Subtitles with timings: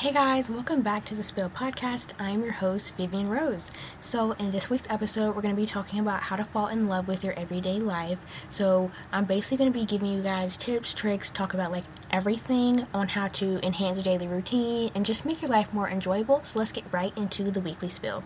[0.00, 2.12] Hey guys, welcome back to the Spill Podcast.
[2.18, 3.70] I'm your host, Vivian Rose.
[4.00, 6.88] So, in this week's episode, we're going to be talking about how to fall in
[6.88, 8.46] love with your everyday life.
[8.48, 12.86] So, I'm basically going to be giving you guys tips, tricks, talk about like everything
[12.94, 16.42] on how to enhance your daily routine and just make your life more enjoyable.
[16.44, 18.24] So, let's get right into the weekly spill.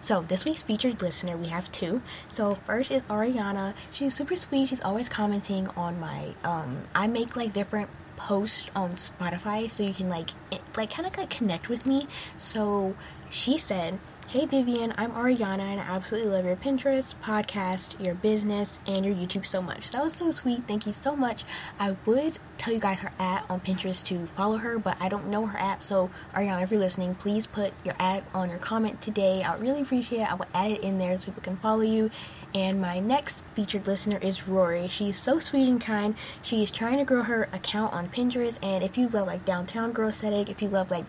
[0.00, 2.00] So, this week's featured listener, we have two.
[2.28, 3.74] So, first is Arianna.
[3.92, 4.70] She's super sweet.
[4.70, 7.90] She's always commenting on my, um, I make like different
[8.26, 12.06] post on Spotify so you can like it, like kind of like connect with me.
[12.38, 12.94] So
[13.30, 13.98] she said,
[14.30, 19.12] "Hey Vivian, I'm Arianna and I absolutely love your Pinterest, podcast, your business, and your
[19.12, 20.68] YouTube so much." That was so sweet.
[20.68, 21.42] Thank you so much.
[21.80, 25.30] I would tell you guys her at on Pinterest to follow her, but I don't
[25.30, 25.82] know her at.
[25.82, 29.42] So Arianna, if you're listening, please put your ad on your comment today.
[29.42, 30.30] I would really appreciate it.
[30.30, 32.12] I will add it in there so people can follow you
[32.54, 34.88] and my next featured listener is Rory.
[34.88, 36.14] She's so sweet and kind.
[36.42, 38.58] She's trying to grow her account on Pinterest.
[38.62, 41.04] And if you love like downtown girl aesthetic, if you love like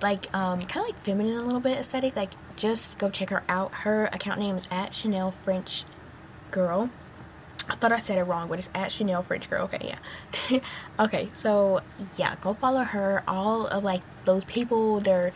[0.00, 3.42] like um kind of like feminine a little bit aesthetic, like just go check her
[3.48, 3.72] out.
[3.72, 5.84] Her account name is at Chanel French
[6.50, 6.90] Girl.
[7.68, 9.64] I thought I said it wrong, but it's at Chanel French Girl.
[9.64, 9.94] Okay,
[10.52, 10.60] yeah.
[11.00, 11.80] okay, so
[12.16, 13.22] yeah, go follow her.
[13.28, 15.32] All of like those people, their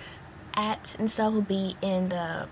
[0.54, 2.48] ads and stuff will be in the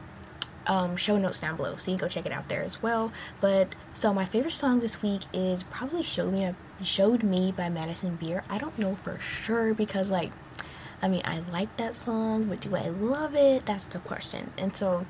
[0.67, 3.13] um, show notes down below, so you can go check it out there as well.
[3.41, 8.17] But so my favorite song this week is probably "Showed Me" "Showed Me" by Madison
[8.17, 8.45] Beer.
[8.49, 10.31] I don't know for sure because like,
[11.03, 13.67] I mean, I like that song, but do I love it?
[13.67, 14.53] That's the question.
[14.57, 15.05] And so,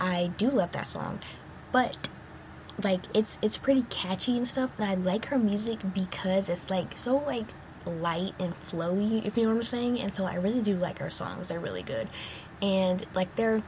[0.00, 1.20] I do love that song,
[1.72, 2.08] but
[2.82, 6.96] like it's it's pretty catchy and stuff, and I like her music because it's like
[6.98, 7.46] so like
[7.86, 10.00] light and flowy, if you know what I'm saying.
[10.00, 12.08] And so I really do like her songs; they're really good,
[12.60, 13.62] and like they're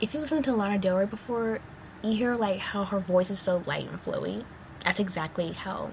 [0.00, 1.60] if you listen to Lana Del Rey before,
[2.02, 4.44] you hear like how her voice is so light and flowy.
[4.84, 5.90] That's exactly how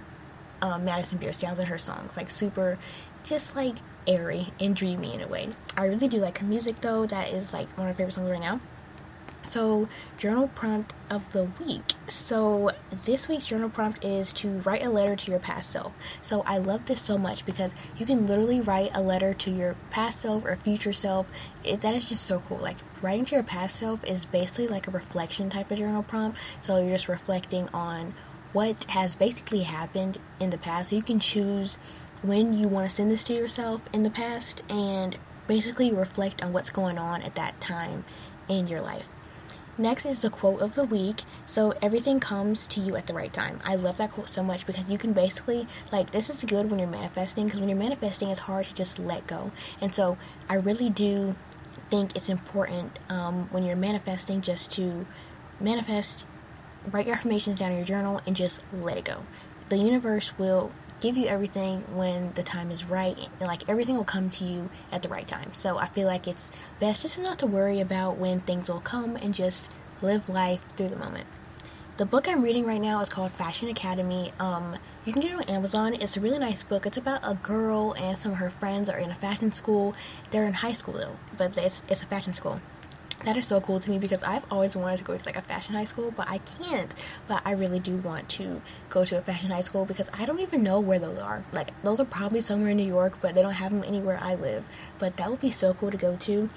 [0.62, 2.78] uh, Madison Beer sounds in her songs, like super,
[3.24, 3.76] just like
[4.08, 5.50] airy and dreamy in a way.
[5.76, 7.06] I really do like her music though.
[7.06, 8.60] That is like one of my favorite songs right now.
[9.46, 11.94] So, journal prompt of the week.
[12.08, 12.72] So,
[13.04, 15.94] this week's journal prompt is to write a letter to your past self.
[16.22, 19.76] So, I love this so much because you can literally write a letter to your
[19.92, 21.32] past self or future self.
[21.64, 22.58] It, that is just so cool.
[22.58, 26.40] Like, writing to your past self is basically like a reflection type of journal prompt.
[26.62, 28.16] So, you're just reflecting on
[28.52, 30.90] what has basically happened in the past.
[30.90, 31.78] So, you can choose
[32.26, 36.54] when you want to send this to yourself in the past and basically reflect on
[36.54, 38.04] what's going on at that time
[38.48, 39.08] in your life.
[39.78, 41.24] Next is the quote of the week.
[41.46, 43.60] So everything comes to you at the right time.
[43.66, 46.80] I love that quote so much because you can basically like this is good when
[46.80, 49.52] you're manifesting because when you're manifesting it's hard to just let go.
[49.82, 50.18] And so
[50.50, 51.36] I really do
[51.92, 55.06] think it's important um, when you're manifesting just to
[55.60, 56.26] manifest,
[56.90, 59.24] write your affirmations down in your journal and just let it go.
[59.68, 60.72] The universe will
[61.06, 65.04] give you everything when the time is right like everything will come to you at
[65.04, 65.54] the right time.
[65.54, 66.50] So i feel like it's
[66.80, 69.70] best just not to worry about when things will come and just
[70.02, 71.28] live life through the moment.
[71.98, 74.34] The book i'm reading right now is called fashion academy.
[74.40, 75.94] Um, you can get it on amazon.
[75.94, 76.88] It's a really nice book.
[76.88, 79.94] It's about a girl and some of her friends are in a fashion school.
[80.32, 82.60] They're in high school though but it's, it's a fashion school
[83.26, 85.42] that is so cool to me because I've always wanted to go to like a
[85.42, 86.94] fashion high school, but I can't.
[87.28, 90.40] But I really do want to go to a fashion high school because I don't
[90.40, 91.44] even know where those are.
[91.52, 94.36] Like those are probably somewhere in New York, but they don't have them anywhere I
[94.36, 94.64] live.
[95.00, 96.50] But that would be so cool to go to.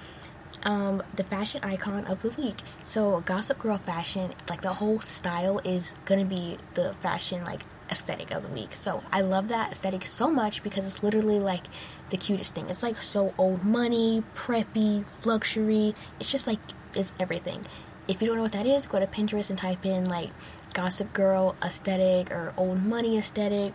[0.64, 2.62] Um, the fashion icon of the week.
[2.82, 8.30] So Gossip Girl fashion, like the whole style is gonna be the fashion like aesthetic
[8.30, 8.74] of the week.
[8.74, 11.64] So I love that aesthetic so much because it's literally like
[12.10, 12.68] the cutest thing.
[12.68, 15.94] It's like so old money, preppy, luxury.
[16.20, 16.60] It's just like
[16.94, 17.64] it's everything.
[18.06, 20.30] If you don't know what that is, go to Pinterest and type in like
[20.72, 23.74] gossip girl aesthetic or old money aesthetic,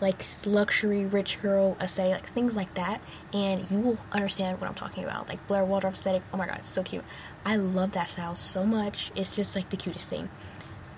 [0.00, 3.00] like luxury rich girl aesthetic, like things like that,
[3.32, 5.28] and you will understand what I'm talking about.
[5.28, 6.22] Like Blair Waldorf aesthetic.
[6.32, 7.04] Oh my god, it's so cute.
[7.44, 9.10] I love that style so much.
[9.14, 10.28] It's just like the cutest thing.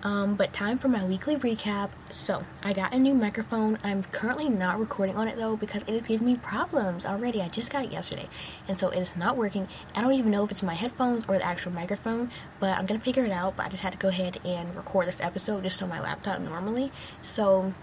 [0.03, 1.91] Um, but time for my weekly recap.
[2.09, 3.79] So, I got a new microphone.
[3.85, 7.43] I'm currently not recording on it though because it is giving me problems already.
[7.43, 8.27] I just got it yesterday.
[8.67, 9.69] And so it is not working.
[9.95, 12.31] I don't even know if it's my headphones or the actual microphone,
[12.61, 13.57] but I'm gonna figure it out.
[13.59, 16.41] But I just had to go ahead and record this episode just on my laptop
[16.41, 16.93] normally.
[17.21, 17.75] So,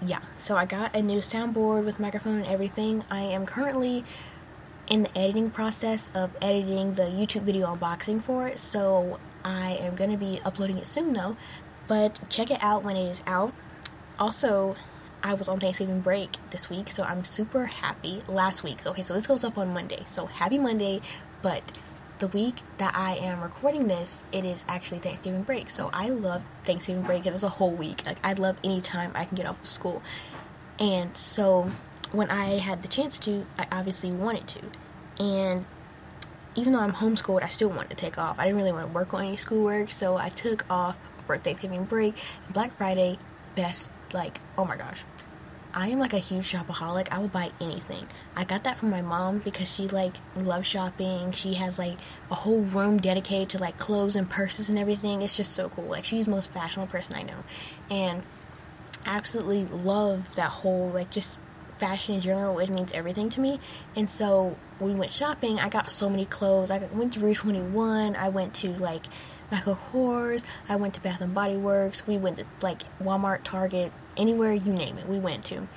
[0.00, 0.20] yeah.
[0.36, 3.04] So, I got a new soundboard with microphone and everything.
[3.10, 4.04] I am currently
[4.88, 8.58] in the editing process of editing the YouTube video unboxing for it.
[8.58, 11.36] So, I am going to be uploading it soon though,
[11.88, 13.52] but check it out when it is out.
[14.18, 14.76] Also,
[15.22, 18.22] I was on Thanksgiving break this week, so I'm super happy.
[18.28, 21.00] Last week, okay, so this goes up on Monday, so happy Monday,
[21.42, 21.72] but
[22.22, 25.68] the week that I am recording this, it is actually Thanksgiving break.
[25.68, 28.06] So I love Thanksgiving break because it's a whole week.
[28.06, 30.02] Like I love any time I can get off of school.
[30.78, 31.68] And so
[32.12, 34.60] when I had the chance to, I obviously wanted to.
[35.18, 35.64] And
[36.54, 38.38] even though I'm homeschooled, I still wanted to take off.
[38.38, 40.96] I didn't really want to work on any schoolwork, so I took off
[41.26, 42.14] for Thanksgiving break.
[42.52, 43.18] Black Friday,
[43.56, 45.04] best, like, oh my gosh.
[45.74, 47.08] I am like a huge shopaholic.
[47.10, 48.06] I will buy anything.
[48.36, 51.32] I got that from my mom because she like loves shopping.
[51.32, 51.96] She has like
[52.30, 55.22] a whole room dedicated to like clothes and purses and everything.
[55.22, 55.84] It's just so cool.
[55.84, 57.42] Like she's the most fashionable person I know.
[57.90, 58.22] And
[59.06, 61.38] I absolutely love that whole like just
[61.76, 63.58] fashion in general, it means everything to me.
[63.96, 66.70] And so we went shopping, I got so many clothes.
[66.70, 68.16] I went to Rue 21.
[68.16, 69.02] I went to like
[69.50, 70.44] Michael Kors.
[70.68, 72.06] I went to Bath and Body Works.
[72.06, 75.06] We went to like Walmart, Target, anywhere you name it.
[75.06, 75.68] We went to.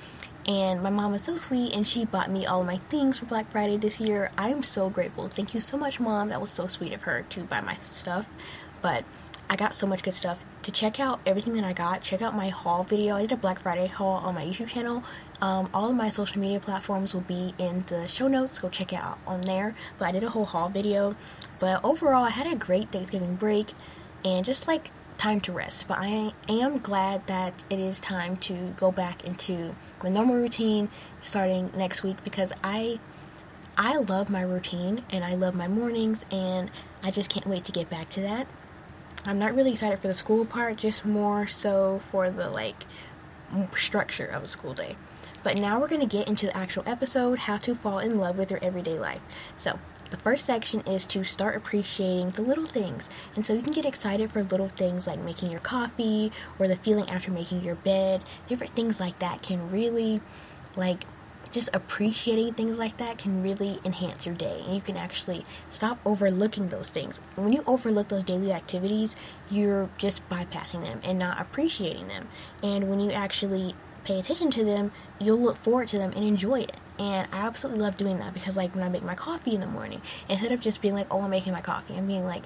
[0.48, 3.50] And my mom was so sweet, and she bought me all my things for Black
[3.50, 4.30] Friday this year.
[4.38, 5.26] I am so grateful.
[5.26, 6.28] Thank you so much, mom.
[6.28, 8.28] That was so sweet of her to buy my stuff.
[8.80, 9.04] But
[9.50, 10.40] I got so much good stuff.
[10.62, 13.16] To check out everything that I got, check out my haul video.
[13.16, 15.02] I did a Black Friday haul on my YouTube channel.
[15.40, 18.58] Um, all of my social media platforms will be in the show notes.
[18.58, 19.74] Go check it out on there.
[19.98, 21.14] But I did a whole haul video.
[21.58, 23.72] But overall, I had a great Thanksgiving break
[24.24, 25.88] and just like time to rest.
[25.88, 30.88] But I am glad that it is time to go back into my normal routine
[31.20, 32.98] starting next week because I
[33.78, 36.70] I love my routine and I love my mornings and
[37.02, 38.46] I just can't wait to get back to that.
[39.26, 42.86] I'm not really excited for the school part, just more so for the like
[43.74, 44.96] structure of a school day.
[45.46, 48.36] But now we're going to get into the actual episode how to fall in love
[48.36, 49.20] with your everyday life.
[49.56, 49.78] So,
[50.10, 53.08] the first section is to start appreciating the little things.
[53.36, 56.74] And so you can get excited for little things like making your coffee or the
[56.74, 58.24] feeling after making your bed.
[58.48, 60.20] Different things like that can really
[60.76, 61.04] like
[61.52, 65.96] just appreciating things like that can really enhance your day and you can actually stop
[66.04, 69.14] overlooking those things when you overlook those daily activities
[69.48, 72.28] you're just bypassing them and not appreciating them
[72.64, 73.74] and when you actually
[74.06, 77.82] pay attention to them you'll look forward to them and enjoy it and i absolutely
[77.82, 80.60] love doing that because like when i make my coffee in the morning instead of
[80.60, 82.42] just being like oh i'm making my coffee i'm being like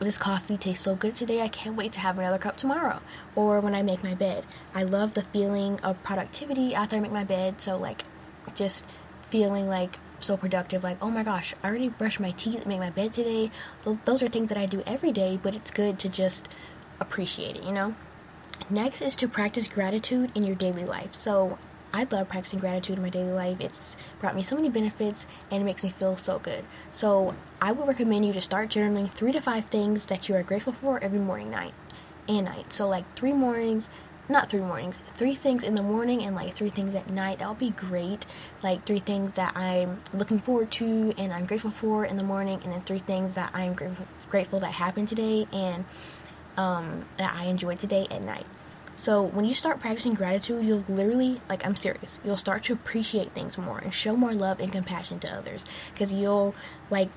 [0.00, 1.42] this coffee tastes so good today.
[1.42, 3.00] I can't wait to have another cup tomorrow.
[3.34, 4.44] Or when I make my bed.
[4.74, 7.60] I love the feeling of productivity after I make my bed.
[7.60, 8.04] So, like,
[8.54, 8.84] just
[9.30, 10.84] feeling like so productive.
[10.84, 13.50] Like, oh my gosh, I already brushed my teeth, and made my bed today.
[14.04, 16.48] Those are things that I do every day, but it's good to just
[17.00, 17.94] appreciate it, you know?
[18.70, 21.14] Next is to practice gratitude in your daily life.
[21.14, 21.58] So,
[21.90, 23.56] I love practicing gratitude in my daily life.
[23.60, 26.64] It's brought me so many benefits and it makes me feel so good.
[26.90, 30.42] So, I would recommend you to start journaling three to five things that you are
[30.42, 31.72] grateful for every morning, night,
[32.28, 32.72] and night.
[32.74, 33.88] So, like three mornings,
[34.28, 37.38] not three mornings, three things in the morning and like three things at night.
[37.38, 38.26] That would be great.
[38.62, 42.60] Like three things that I'm looking forward to and I'm grateful for in the morning,
[42.64, 45.86] and then three things that I'm grateful, grateful that happened today and
[46.58, 48.44] um, that I enjoyed today at night.
[48.96, 53.30] So when you start practicing gratitude, you'll literally, like, I'm serious, you'll start to appreciate
[53.30, 55.64] things more and show more love and compassion to others.
[55.94, 56.52] Because you'll,
[56.90, 57.08] like,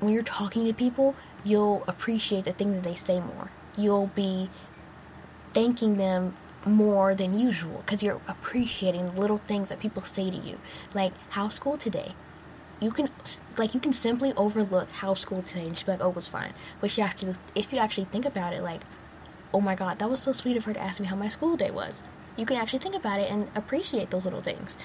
[0.00, 3.48] when you're talking to people, you'll appreciate the things that they say more.
[3.78, 4.50] You'll be
[5.52, 6.34] thanking them
[6.66, 10.58] more than usual because you're appreciating the little things that people say to you.
[10.94, 12.12] Like, how's school today?
[12.80, 13.08] You can
[13.56, 16.52] like you can simply overlook how school just be like, oh, it was fine.
[16.80, 18.82] But you to, if you actually think about it, like,
[19.52, 21.56] oh my god, that was so sweet of her to ask me how my school
[21.56, 22.02] day was.
[22.36, 24.76] You can actually think about it and appreciate those little things.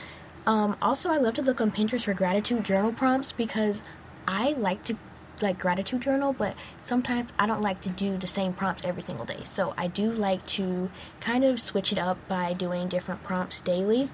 [0.45, 3.83] Um, also, I love to look on Pinterest for gratitude journal prompts because
[4.27, 4.95] I like to
[5.41, 9.25] like gratitude journal, but sometimes I don't like to do the same prompts every single
[9.25, 9.39] day.
[9.45, 14.09] So I do like to kind of switch it up by doing different prompts daily.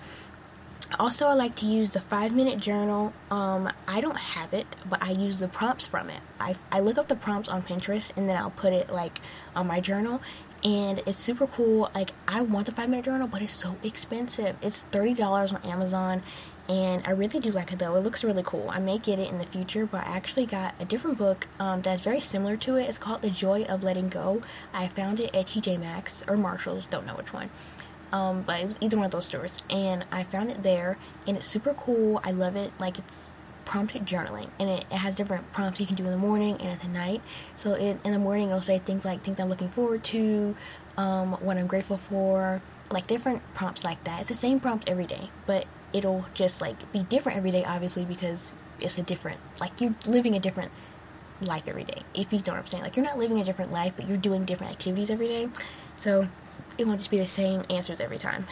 [1.00, 3.14] Also, I like to use the five minute journal.
[3.32, 6.20] Um, I don't have it, but I use the prompts from it.
[6.40, 9.20] I, I look up the prompts on Pinterest and then I'll put it like
[9.56, 10.22] on my journal.
[10.64, 11.90] And it's super cool.
[11.94, 14.56] Like, I want the five minute journal, but it's so expensive.
[14.62, 16.24] It's $30 on Amazon
[16.68, 17.96] and I really do like it though.
[17.96, 18.70] It looks really cool.
[18.70, 21.82] I may get it in the future, but I actually got a different book um,
[21.82, 22.90] that's very similar to it.
[22.90, 24.42] It's called The Joy of Letting Go.
[24.74, 27.50] I found it at TJ Maxx or Marshalls, don't know which one.
[28.16, 31.36] Um, but it was either one of those stores, and I found it there, and
[31.36, 32.22] it's super cool.
[32.24, 32.72] I love it.
[32.80, 33.32] Like it's
[33.66, 36.70] prompted journaling, and it, it has different prompts you can do in the morning and
[36.70, 37.22] at the night.
[37.58, 40.56] So it, in the morning, it'll say things like things I'm looking forward to,
[40.96, 44.22] um, what I'm grateful for, like different prompts like that.
[44.22, 48.06] It's the same prompt every day, but it'll just like be different every day, obviously,
[48.06, 50.72] because it's a different, like you're living a different
[51.42, 52.02] life every day.
[52.14, 54.18] If you know what I'm saying, like you're not living a different life, but you're
[54.18, 55.50] doing different activities every day.
[55.98, 56.30] So
[56.78, 58.46] it won't just be the same answers every time.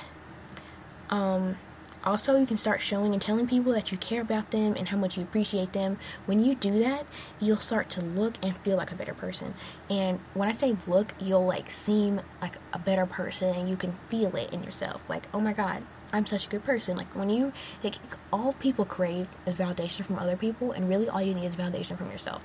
[1.09, 1.57] Um,
[2.05, 4.97] also, you can start showing and telling people that you care about them and how
[4.97, 5.97] much you appreciate them.
[6.25, 7.05] When you do that,
[7.39, 9.53] you'll start to look and feel like a better person.
[9.89, 13.93] And when I say look, you'll like seem like a better person and you can
[14.09, 15.09] feel it in yourself.
[15.09, 16.97] Like, oh my god, I'm such a good person.
[16.97, 17.53] Like when you
[17.83, 17.95] like
[18.31, 21.97] all people crave is validation from other people and really all you need is validation
[21.97, 22.43] from yourself.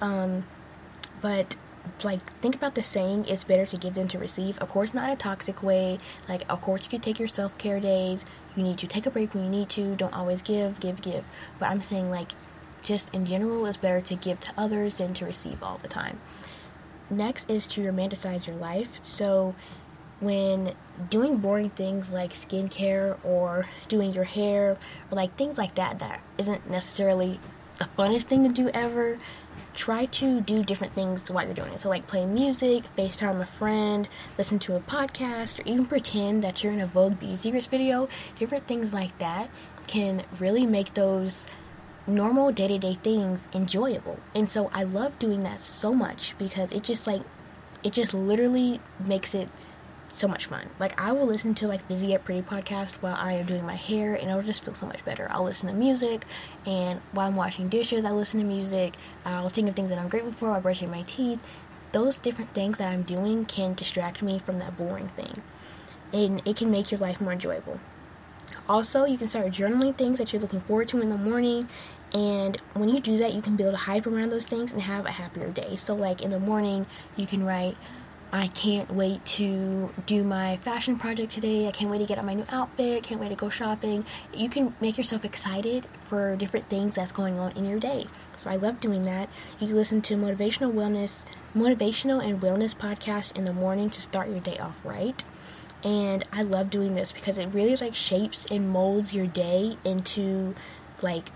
[0.00, 0.44] Um
[1.22, 1.56] but
[2.04, 4.58] like think about the saying it's better to give than to receive.
[4.58, 5.98] Of course not in a toxic way.
[6.28, 8.24] Like of course you can take your self-care days.
[8.56, 9.96] You need to take a break when you need to.
[9.96, 11.24] Don't always give give give.
[11.58, 12.32] But i'm saying like
[12.82, 16.20] just in general it's better to give to others than to receive all the time.
[17.10, 19.00] Next is to romanticize your life.
[19.02, 19.54] So
[20.20, 20.74] when
[21.08, 24.72] doing boring things like skincare or doing your hair
[25.10, 27.40] or like things like that that isn't necessarily
[27.78, 29.18] the funnest thing to do ever
[29.74, 31.80] try to do different things while you're doing it.
[31.80, 34.08] So, like play music, FaceTime a friend,
[34.38, 38.08] listen to a podcast, or even pretend that you're in a Vogue Beauty Secrets video.
[38.38, 39.50] Different things like that
[39.86, 41.46] can really make those
[42.06, 44.18] normal day to day things enjoyable.
[44.34, 47.22] And so, I love doing that so much because it just like,
[47.82, 49.48] it just literally makes it
[50.12, 50.66] so much fun.
[50.78, 53.74] Like I will listen to like Busy Yet Pretty podcast while I am doing my
[53.74, 55.28] hair and it'll just feel so much better.
[55.30, 56.24] I'll listen to music
[56.66, 58.94] and while I'm washing dishes I listen to music.
[59.24, 61.44] I'll think of things that I'm grateful for while brushing my teeth.
[61.92, 65.42] Those different things that I'm doing can distract me from that boring thing.
[66.12, 67.80] And it can make your life more enjoyable.
[68.68, 71.68] Also, you can start journaling things that you're looking forward to in the morning
[72.12, 75.06] and when you do that, you can build a hype around those things and have
[75.06, 75.76] a happier day.
[75.76, 76.86] So, like in the morning,
[77.16, 77.76] you can write,
[78.32, 81.66] I can't wait to do my fashion project today.
[81.66, 83.02] I can't wait to get on my new outfit.
[83.02, 84.06] Can't wait to go shopping.
[84.32, 88.06] You can make yourself excited for different things that's going on in your day.
[88.36, 89.28] So I love doing that.
[89.58, 91.24] You can listen to motivational wellness,
[91.56, 95.24] motivational and wellness podcast in the morning to start your day off right.
[95.82, 100.54] And I love doing this because it really like shapes and molds your day into
[101.02, 101.32] like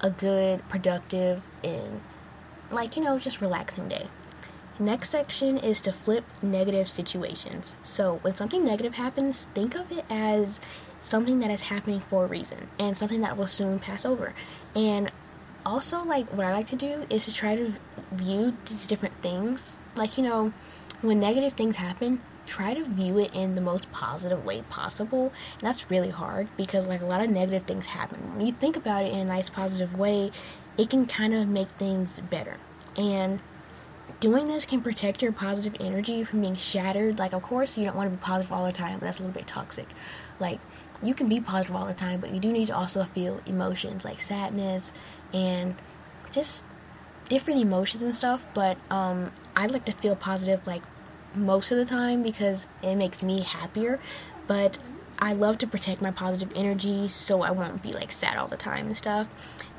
[0.00, 2.00] a good, productive, and
[2.70, 4.06] like you know just relaxing day.
[4.78, 7.76] Next section is to flip negative situations.
[7.82, 10.60] So, when something negative happens, think of it as
[11.00, 14.34] something that is happening for a reason and something that will soon pass over.
[14.74, 15.10] And
[15.64, 17.72] also, like, what I like to do is to try to
[18.12, 19.78] view these different things.
[19.94, 20.52] Like, you know,
[21.00, 25.32] when negative things happen, try to view it in the most positive way possible.
[25.54, 28.36] And that's really hard because, like, a lot of negative things happen.
[28.36, 30.32] When you think about it in a nice, positive way,
[30.76, 32.58] it can kind of make things better.
[32.96, 33.40] And
[34.20, 37.18] doing this can protect your positive energy from being shattered.
[37.18, 39.34] Like, of course, you don't want to be positive all the time, that's a little
[39.34, 39.86] bit toxic.
[40.38, 40.60] Like,
[41.02, 44.04] you can be positive all the time, but you do need to also feel emotions
[44.04, 44.92] like sadness
[45.32, 45.74] and
[46.32, 46.64] just
[47.28, 48.46] different emotions and stuff.
[48.54, 50.82] But um, I like to feel positive like
[51.34, 54.00] most of the time because it makes me happier.
[54.46, 54.78] But
[55.18, 58.56] I love to protect my positive energy so I won't be like sad all the
[58.56, 59.28] time and stuff.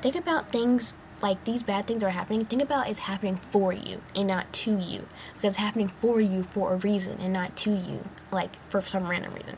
[0.02, 4.00] Think about things like these bad things are happening, think about it's happening for you
[4.14, 5.06] and not to you.
[5.34, 9.08] Because it's happening for you for a reason and not to you, like for some
[9.08, 9.56] random reason.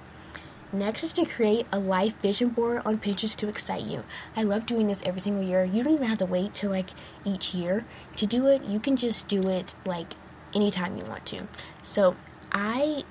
[0.72, 4.04] Next is to create a life vision board on Pinterest to excite you.
[4.36, 5.64] I love doing this every single year.
[5.64, 6.90] You don't even have to wait till like
[7.24, 7.84] each year
[8.16, 8.64] to do it.
[8.64, 10.14] You can just do it like
[10.54, 11.48] anytime you want to.
[11.82, 12.14] So
[12.52, 13.02] I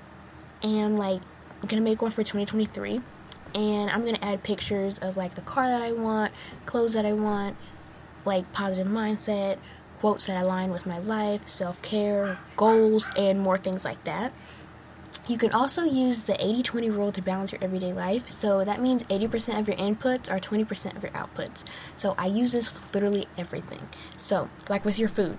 [0.63, 1.21] am like
[1.67, 3.01] gonna make one for 2023
[3.55, 6.31] and I'm gonna add pictures of like the car that I want,
[6.65, 7.57] clothes that I want,
[8.29, 9.57] like positive mindset,
[9.99, 14.31] quotes that align with my life, self care, goals, and more things like that.
[15.27, 18.27] You can also use the 80 20 rule to balance your everyday life.
[18.29, 21.65] So that means 80% of your inputs are 20% of your outputs.
[21.97, 23.89] So I use this with literally everything.
[24.17, 25.37] So, like with your food,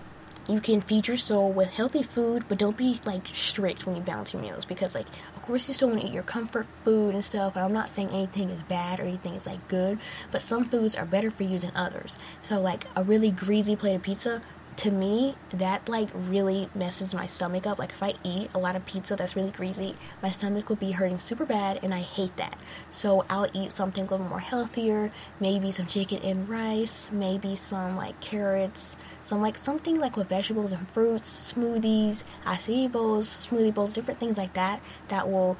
[0.52, 4.02] you can feed your soul with healthy food, but don't be like strict when you
[4.02, 7.14] balance your meals because, like, of course, you still want to eat your comfort food
[7.14, 7.57] and stuff.
[7.57, 9.99] And I'm not saying anything is bad or anything is like good,
[10.30, 12.19] but some foods are better for you than others.
[12.42, 14.42] So, like, a really greasy plate of pizza
[14.80, 17.78] to me, that like really messes my stomach up.
[17.78, 20.92] Like if I eat a lot of pizza that's really greasy, my stomach will be
[20.92, 22.56] hurting super bad, and I hate that.
[22.90, 27.94] So I'll eat something a little more healthier, maybe some chicken and rice, maybe some
[27.99, 33.94] like carrots, some like something like with vegetables and fruits, smoothies, acai bowls, smoothie bowls,
[33.94, 35.58] different things like that that will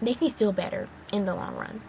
[0.00, 1.80] make me feel better in the long run.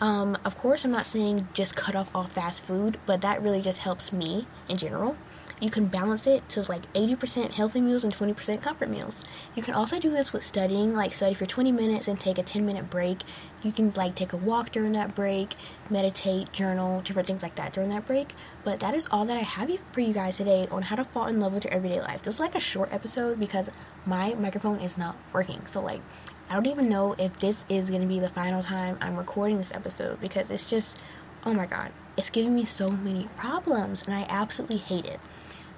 [0.00, 3.60] Um, of course, I'm not saying just cut off all fast food, but that really
[3.60, 5.16] just helps me in general
[5.60, 9.24] you can balance it to like 80% healthy meals and 20% comfort meals.
[9.56, 12.42] You can also do this with studying, like study for 20 minutes and take a
[12.42, 13.22] 10 minute break.
[13.62, 15.54] You can like take a walk during that break,
[15.90, 18.32] meditate, journal, different things like that during that break.
[18.64, 21.26] But that is all that I have for you guys today on how to fall
[21.26, 22.22] in love with your everyday life.
[22.22, 23.70] This is like a short episode because
[24.06, 25.66] my microphone is not working.
[25.66, 26.00] So like
[26.50, 29.58] I don't even know if this is going to be the final time I'm recording
[29.58, 30.98] this episode because it's just
[31.44, 35.20] oh my god, it's giving me so many problems and I absolutely hate it.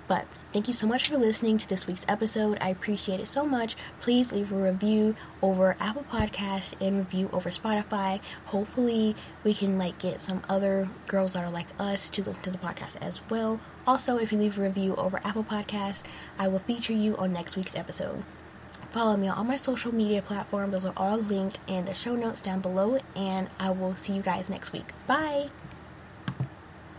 [0.06, 2.58] But thank you so much for listening to this week's episode.
[2.60, 3.76] I appreciate it so much.
[4.00, 8.20] Please leave a review over Apple Podcasts and review over Spotify.
[8.46, 12.50] Hopefully, we can like get some other girls that are like us to listen to
[12.50, 13.60] the podcast as well.
[13.86, 16.02] Also, if you leave a review over Apple Podcasts,
[16.38, 18.24] I will feature you on next week's episode.
[18.90, 20.72] Follow me on all my social media platforms.
[20.72, 24.22] Those are all linked in the show notes down below, and I will see you
[24.22, 24.92] guys next week.
[25.06, 25.50] Bye!